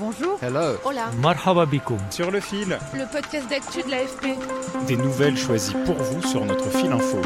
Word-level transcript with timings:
Bonjour. 0.00 0.38
Hello. 0.40 0.78
Hola. 0.82 1.10
Marhaba. 1.20 1.66
Sur 2.08 2.30
le 2.30 2.40
fil. 2.40 2.78
Le 2.94 3.12
podcast 3.12 3.50
d'actu 3.50 3.82
de 3.82 3.90
l'AFP. 3.90 4.28
Des 4.86 4.96
nouvelles 4.96 5.36
choisies 5.36 5.74
pour 5.84 5.96
vous 5.96 6.22
sur 6.22 6.42
notre 6.46 6.70
fil 6.70 6.90
info. 6.90 7.18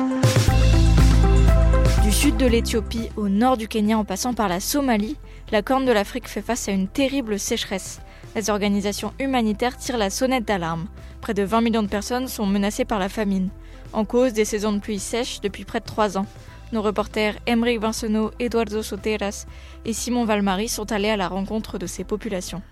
Du 2.02 2.10
sud 2.10 2.36
de 2.36 2.46
l'Éthiopie 2.46 3.10
au 3.16 3.28
nord 3.28 3.56
du 3.56 3.68
Kenya 3.68 3.96
en 3.96 4.04
passant 4.04 4.34
par 4.34 4.48
la 4.48 4.58
Somalie, 4.58 5.16
la 5.52 5.62
Corne 5.62 5.84
de 5.84 5.92
l'Afrique 5.92 6.28
fait 6.28 6.42
face 6.42 6.68
à 6.68 6.72
une 6.72 6.88
terrible 6.88 7.38
sécheresse. 7.38 8.00
Les 8.34 8.50
organisations 8.50 9.14
humanitaires 9.20 9.76
tirent 9.76 9.96
la 9.96 10.10
sonnette 10.10 10.44
d'alarme. 10.44 10.88
Près 11.20 11.34
de 11.34 11.44
20 11.44 11.60
millions 11.60 11.84
de 11.84 11.88
personnes 11.88 12.26
sont 12.26 12.44
menacées 12.44 12.84
par 12.84 12.98
la 12.98 13.08
famine, 13.08 13.50
en 13.92 14.04
cause 14.04 14.32
des 14.32 14.44
saisons 14.44 14.72
de 14.72 14.80
pluie 14.80 14.98
sèches 14.98 15.40
depuis 15.40 15.64
près 15.64 15.78
de 15.78 15.86
3 15.86 16.18
ans. 16.18 16.26
Nos 16.74 16.82
reporters 16.82 17.36
Emmerich 17.46 17.80
Vincenot, 17.80 18.32
Eduardo 18.40 18.82
Soteras 18.82 19.46
et 19.84 19.92
Simon 19.92 20.24
Valmarie 20.24 20.66
sont 20.66 20.90
allés 20.90 21.08
à 21.08 21.16
la 21.16 21.28
rencontre 21.28 21.78
de 21.78 21.86
ces 21.86 22.02
populations. 22.02 22.62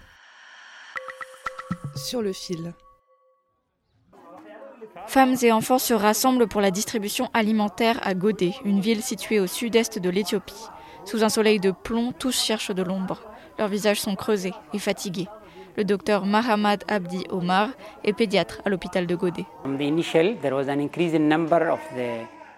Sur 1.95 2.21
le 2.21 2.33
fil. 2.33 2.75
Femmes 5.07 5.37
et 5.41 5.53
enfants 5.53 5.79
se 5.79 5.95
rassemblent 5.95 6.49
pour 6.49 6.61
la 6.61 6.73
distribution 6.73 7.31
alimentaire 7.33 8.01
à 8.03 8.15
Godé, 8.15 8.57
une 8.65 8.81
ville 8.81 9.03
située 9.03 9.39
au 9.39 9.47
sud-est 9.47 10.01
de 10.01 10.11
l'Éthiopie. 10.11 10.67
Sous 11.05 11.23
un 11.23 11.29
soleil 11.29 11.61
de 11.61 11.71
plomb, 11.71 12.11
tous 12.11 12.37
cherchent 12.37 12.75
de 12.75 12.83
l'ombre. 12.83 13.23
Leurs 13.57 13.69
visages 13.69 14.01
sont 14.01 14.17
creusés 14.17 14.55
et 14.75 14.81
fatigués. 14.81 15.29
Le 15.77 15.85
docteur 15.85 16.27
Mahamad 16.27 16.83
Abdi 16.89 17.25
Omar 17.31 17.69
est 18.03 18.15
pédiatre 18.15 18.63
à 18.65 18.69
l'hôpital 18.69 19.07
de 19.07 19.15
Godé. 19.15 19.47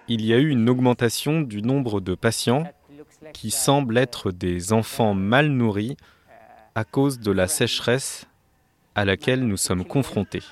Il 0.06 0.24
y 0.24 0.34
a 0.34 0.36
eu 0.36 0.50
une 0.50 0.68
augmentation 0.68 1.40
du 1.40 1.62
nombre 1.62 2.02
de 2.02 2.14
patients 2.14 2.64
qui 3.32 3.50
semblent 3.50 3.96
être 3.96 4.32
des 4.32 4.74
enfants 4.74 5.14
mal 5.14 5.48
nourris 5.48 5.96
à 6.74 6.84
cause 6.84 7.20
de 7.20 7.32
la 7.32 7.48
sécheresse 7.48 8.26
à 8.94 9.06
laquelle 9.06 9.40
nous 9.46 9.56
sommes 9.56 9.84
confrontés. 9.84 10.42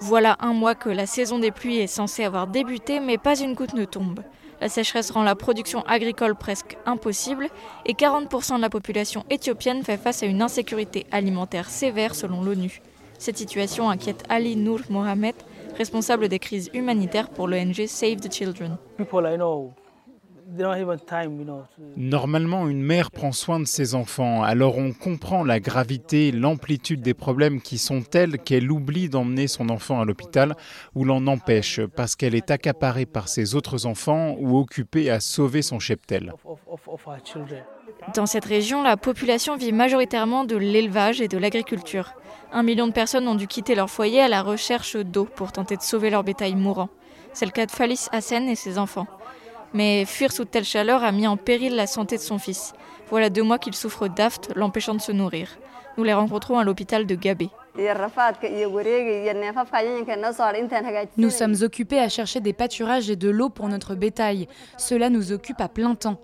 Voilà 0.00 0.36
un 0.40 0.52
mois 0.52 0.74
que 0.76 0.88
la 0.88 1.06
saison 1.06 1.40
des 1.40 1.50
pluies 1.50 1.78
est 1.78 1.86
censée 1.88 2.24
avoir 2.24 2.46
débuté, 2.46 3.00
mais 3.00 3.18
pas 3.18 3.38
une 3.40 3.54
goutte 3.54 3.74
ne 3.74 3.84
tombe. 3.84 4.20
La 4.60 4.68
sécheresse 4.68 5.10
rend 5.10 5.24
la 5.24 5.34
production 5.34 5.82
agricole 5.86 6.36
presque 6.36 6.76
impossible 6.86 7.48
et 7.84 7.94
40% 7.94 8.56
de 8.56 8.60
la 8.60 8.70
population 8.70 9.24
éthiopienne 9.28 9.82
fait 9.82 9.96
face 9.96 10.22
à 10.22 10.26
une 10.26 10.40
insécurité 10.42 11.06
alimentaire 11.10 11.68
sévère 11.68 12.14
selon 12.14 12.42
l'ONU. 12.42 12.80
Cette 13.18 13.38
situation 13.38 13.90
inquiète 13.90 14.24
Ali 14.28 14.56
Nour 14.56 14.80
Mohamed, 14.88 15.34
responsable 15.76 16.28
des 16.28 16.38
crises 16.38 16.70
humanitaires 16.74 17.30
pour 17.30 17.48
l'ONG 17.48 17.86
Save 17.86 18.16
the 18.16 18.32
Children. 18.32 18.76
Normalement, 21.96 22.68
une 22.68 22.82
mère 22.82 23.10
prend 23.10 23.32
soin 23.32 23.58
de 23.58 23.64
ses 23.64 23.94
enfants, 23.94 24.42
alors 24.42 24.76
on 24.76 24.92
comprend 24.92 25.44
la 25.44 25.60
gravité, 25.60 26.30
l'amplitude 26.30 27.00
des 27.00 27.14
problèmes 27.14 27.60
qui 27.60 27.78
sont 27.78 28.02
tels 28.02 28.38
qu'elle 28.38 28.70
oublie 28.70 29.08
d'emmener 29.08 29.46
son 29.46 29.70
enfant 29.70 30.00
à 30.00 30.04
l'hôpital 30.04 30.54
ou 30.94 31.04
l'en 31.04 31.26
empêche 31.26 31.80
parce 31.96 32.16
qu'elle 32.16 32.34
est 32.34 32.50
accaparée 32.50 33.06
par 33.06 33.28
ses 33.28 33.54
autres 33.54 33.86
enfants 33.86 34.36
ou 34.38 34.58
occupée 34.58 35.10
à 35.10 35.20
sauver 35.20 35.62
son 35.62 35.78
cheptel. 35.78 36.32
Dans 38.14 38.26
cette 38.26 38.44
région, 38.44 38.82
la 38.82 38.96
population 38.96 39.56
vit 39.56 39.72
majoritairement 39.72 40.44
de 40.44 40.56
l'élevage 40.56 41.20
et 41.20 41.28
de 41.28 41.38
l'agriculture. 41.38 42.14
Un 42.52 42.62
million 42.62 42.86
de 42.86 42.92
personnes 42.92 43.26
ont 43.26 43.34
dû 43.34 43.46
quitter 43.46 43.74
leur 43.74 43.88
foyer 43.88 44.20
à 44.20 44.28
la 44.28 44.42
recherche 44.42 44.96
d'eau 44.96 45.24
pour 45.24 45.52
tenter 45.52 45.76
de 45.76 45.82
sauver 45.82 46.10
leur 46.10 46.22
bétail 46.22 46.54
mourant. 46.54 46.90
C'est 47.32 47.46
le 47.46 47.52
cas 47.52 47.64
de 47.64 47.70
Falis 47.70 48.08
Hassen 48.12 48.48
et 48.48 48.54
ses 48.54 48.76
enfants. 48.78 49.06
Mais 49.72 50.04
fuir 50.04 50.32
sous 50.32 50.44
telle 50.44 50.64
chaleur 50.64 51.02
a 51.04 51.12
mis 51.12 51.26
en 51.26 51.38
péril 51.38 51.74
la 51.74 51.86
santé 51.86 52.16
de 52.16 52.22
son 52.22 52.38
fils. 52.38 52.74
Voilà 53.08 53.30
deux 53.30 53.42
mois 53.42 53.58
qu'il 53.58 53.74
souffre 53.74 54.08
d'aft, 54.08 54.52
l'empêchant 54.56 54.94
de 54.94 55.00
se 55.00 55.12
nourrir. 55.12 55.48
Nous 55.96 56.04
les 56.04 56.12
rencontrons 56.12 56.58
à 56.58 56.64
l'hôpital 56.64 57.06
de 57.06 57.14
Gabé. 57.14 57.48
Nous 61.16 61.30
sommes 61.30 61.54
occupés 61.62 61.98
à 61.98 62.08
chercher 62.10 62.40
des 62.40 62.52
pâturages 62.52 63.08
et 63.08 63.16
de 63.16 63.30
l'eau 63.30 63.48
pour 63.48 63.68
notre 63.68 63.94
bétail. 63.94 64.48
Cela 64.76 65.08
nous 65.08 65.32
occupe 65.32 65.60
à 65.60 65.68
plein 65.68 65.94
temps. 65.94 66.20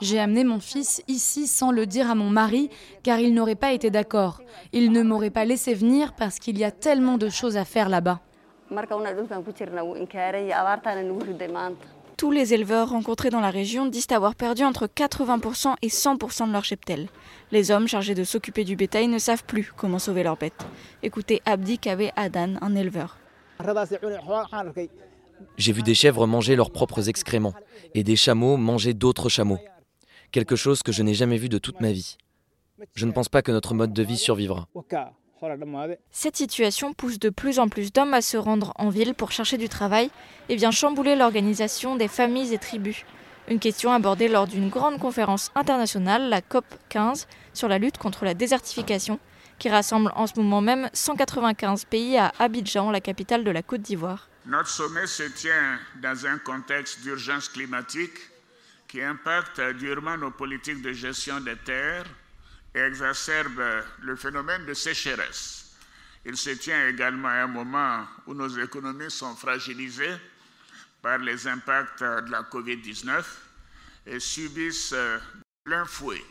J'ai 0.00 0.18
amené 0.18 0.44
mon 0.44 0.60
fils 0.60 1.02
ici 1.08 1.46
sans 1.46 1.70
le 1.70 1.86
dire 1.86 2.10
à 2.10 2.14
mon 2.14 2.30
mari, 2.30 2.70
car 3.02 3.18
il 3.18 3.34
n'aurait 3.34 3.54
pas 3.54 3.72
été 3.72 3.90
d'accord. 3.90 4.40
Il 4.72 4.92
ne 4.92 5.02
m'aurait 5.02 5.30
pas 5.30 5.44
laissé 5.44 5.74
venir 5.74 6.14
parce 6.14 6.38
qu'il 6.38 6.58
y 6.58 6.64
a 6.64 6.70
tellement 6.70 7.18
de 7.18 7.28
choses 7.28 7.56
à 7.56 7.64
faire 7.64 7.88
là-bas. 7.88 8.20
Tous 12.16 12.30
les 12.30 12.54
éleveurs 12.54 12.90
rencontrés 12.90 13.30
dans 13.30 13.40
la 13.40 13.50
région 13.50 13.86
disent 13.86 14.06
avoir 14.12 14.34
perdu 14.34 14.62
entre 14.62 14.86
80% 14.86 15.74
et 15.82 15.88
100% 15.88 16.46
de 16.46 16.52
leur 16.52 16.64
cheptel. 16.64 17.08
Les 17.50 17.70
hommes 17.70 17.88
chargés 17.88 18.14
de 18.14 18.24
s'occuper 18.24 18.64
du 18.64 18.76
bétail 18.76 19.08
ne 19.08 19.18
savent 19.18 19.44
plus 19.44 19.72
comment 19.76 19.98
sauver 19.98 20.22
leurs 20.22 20.36
bêtes. 20.36 20.64
Écoutez 21.02 21.42
Abdi 21.46 21.78
Kabe 21.78 22.10
Adan, 22.16 22.54
un 22.60 22.74
éleveur. 22.76 23.18
J'ai 25.56 25.72
vu 25.72 25.82
des 25.82 25.94
chèvres 25.94 26.26
manger 26.26 26.56
leurs 26.56 26.70
propres 26.70 27.08
excréments 27.08 27.54
et 27.94 28.04
des 28.04 28.16
chameaux 28.16 28.56
manger 28.56 28.94
d'autres 28.94 29.28
chameaux. 29.28 29.58
Quelque 30.32 30.56
chose 30.56 30.82
que 30.82 30.92
je 30.92 31.02
n'ai 31.02 31.12
jamais 31.12 31.36
vu 31.36 31.50
de 31.50 31.58
toute 31.58 31.80
ma 31.82 31.92
vie. 31.92 32.16
Je 32.94 33.04
ne 33.04 33.12
pense 33.12 33.28
pas 33.28 33.42
que 33.42 33.52
notre 33.52 33.74
mode 33.74 33.92
de 33.92 34.02
vie 34.02 34.16
survivra. 34.16 34.66
Cette 36.10 36.36
situation 36.36 36.94
pousse 36.94 37.18
de 37.18 37.28
plus 37.28 37.58
en 37.58 37.68
plus 37.68 37.92
d'hommes 37.92 38.14
à 38.14 38.22
se 38.22 38.38
rendre 38.38 38.72
en 38.76 38.88
ville 38.88 39.14
pour 39.14 39.30
chercher 39.30 39.58
du 39.58 39.68
travail 39.68 40.10
et 40.48 40.56
vient 40.56 40.70
chambouler 40.70 41.16
l'organisation 41.16 41.96
des 41.96 42.08
familles 42.08 42.54
et 42.54 42.58
tribus. 42.58 43.04
Une 43.48 43.58
question 43.58 43.92
abordée 43.92 44.28
lors 44.28 44.46
d'une 44.46 44.70
grande 44.70 44.98
conférence 44.98 45.50
internationale, 45.54 46.30
la 46.30 46.40
COP 46.40 46.64
15, 46.88 47.26
sur 47.52 47.68
la 47.68 47.78
lutte 47.78 47.98
contre 47.98 48.24
la 48.24 48.32
désertification, 48.32 49.18
qui 49.58 49.68
rassemble 49.68 50.12
en 50.16 50.26
ce 50.26 50.40
moment 50.40 50.62
même 50.62 50.88
195 50.94 51.84
pays 51.84 52.16
à 52.16 52.32
Abidjan, 52.38 52.90
la 52.90 53.00
capitale 53.00 53.44
de 53.44 53.50
la 53.50 53.62
Côte 53.62 53.82
d'Ivoire. 53.82 54.30
Notre 54.46 54.70
sommet 54.70 55.06
se 55.06 55.24
tient 55.24 55.78
dans 56.00 56.24
un 56.26 56.38
contexte 56.38 57.02
d'urgence 57.02 57.48
climatique 57.48 58.16
qui 58.92 59.00
impacte 59.00 59.58
durement 59.78 60.18
nos 60.18 60.32
politiques 60.32 60.82
de 60.82 60.92
gestion 60.92 61.40
des 61.40 61.56
terres 61.56 62.04
et 62.74 62.78
exacerbe 62.78 63.62
le 64.02 64.16
phénomène 64.16 64.66
de 64.66 64.74
sécheresse. 64.74 65.74
Il 66.26 66.36
se 66.36 66.50
tient 66.50 66.88
également 66.88 67.28
à 67.28 67.44
un 67.44 67.46
moment 67.46 68.04
où 68.26 68.34
nos 68.34 68.50
économies 68.50 69.10
sont 69.10 69.34
fragilisées 69.34 70.14
par 71.00 71.16
les 71.16 71.46
impacts 71.48 72.02
de 72.02 72.30
la 72.30 72.42
COVID-19 72.42 73.24
et 74.08 74.20
subissent 74.20 74.94
plein 75.64 75.86
fouet 75.86 76.22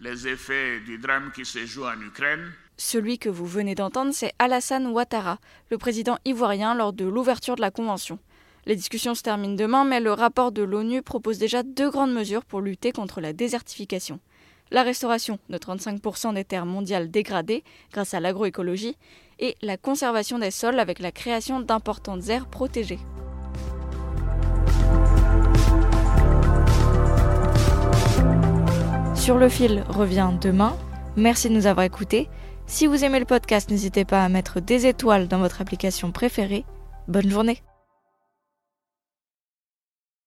les 0.00 0.28
effets 0.28 0.80
du 0.80 0.98
drame 0.98 1.32
qui 1.32 1.46
se 1.46 1.64
joue 1.64 1.86
en 1.86 1.98
Ukraine. 2.02 2.52
Celui 2.76 3.18
que 3.18 3.30
vous 3.30 3.46
venez 3.46 3.74
d'entendre, 3.74 4.12
c'est 4.12 4.34
Alassane 4.38 4.88
Ouattara, 4.88 5.38
le 5.70 5.78
président 5.78 6.18
ivoirien 6.26 6.74
lors 6.74 6.92
de 6.92 7.06
l'ouverture 7.06 7.56
de 7.56 7.62
la 7.62 7.70
Convention. 7.70 8.18
Les 8.68 8.76
discussions 8.76 9.16
se 9.16 9.22
terminent 9.22 9.56
demain, 9.56 9.84
mais 9.84 9.98
le 9.98 10.12
rapport 10.12 10.52
de 10.52 10.62
l'ONU 10.62 11.02
propose 11.02 11.38
déjà 11.38 11.64
deux 11.64 11.90
grandes 11.90 12.12
mesures 12.12 12.44
pour 12.44 12.60
lutter 12.60 12.92
contre 12.92 13.20
la 13.20 13.32
désertification 13.32 14.20
la 14.70 14.82
restauration 14.82 15.38
de 15.48 15.58
35% 15.58 16.34
des 16.34 16.44
terres 16.44 16.66
mondiales 16.66 17.10
dégradées 17.10 17.64
grâce 17.92 18.14
à 18.14 18.20
l'agroécologie 18.20 18.96
et 19.38 19.56
la 19.62 19.76
conservation 19.76 20.38
des 20.38 20.50
sols 20.50 20.78
avec 20.78 20.98
la 20.98 21.12
création 21.12 21.60
d'importantes 21.60 22.28
aires 22.28 22.46
protégées. 22.46 22.98
Sur 29.14 29.38
le 29.38 29.48
fil 29.48 29.84
revient 29.88 30.30
demain. 30.40 30.76
Merci 31.16 31.48
de 31.48 31.54
nous 31.54 31.66
avoir 31.66 31.84
écoutés. 31.84 32.28
Si 32.66 32.86
vous 32.86 33.04
aimez 33.04 33.18
le 33.18 33.24
podcast, 33.24 33.70
n'hésitez 33.70 34.04
pas 34.04 34.24
à 34.24 34.28
mettre 34.28 34.60
des 34.60 34.86
étoiles 34.86 35.28
dans 35.28 35.38
votre 35.38 35.60
application 35.60 36.12
préférée. 36.12 36.64
Bonne 37.08 37.30
journée 37.30 37.62